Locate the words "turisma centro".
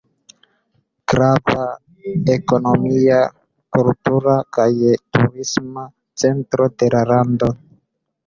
5.17-6.71